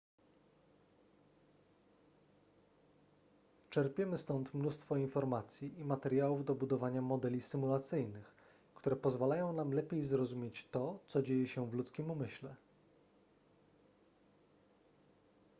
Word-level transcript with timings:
czerpiemy 3.69 4.17
stąd 4.17 4.53
mnóstwo 4.53 4.95
informacji 4.97 5.79
i 5.79 5.85
materiałów 5.85 6.45
do 6.45 6.55
budowania 6.55 7.01
modeli 7.01 7.41
symulacyjnych 7.41 8.35
które 8.75 8.95
pozwalają 8.95 9.53
nam 9.53 9.71
lepiej 9.71 10.05
zrozumieć 10.05 10.67
to 10.71 10.99
co 11.07 11.21
dzieje 11.21 11.47
się 11.47 11.69
w 11.69 11.73
ludzkim 11.73 12.11
umyśle 12.11 12.55